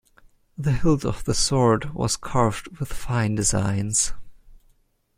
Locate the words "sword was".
1.35-2.17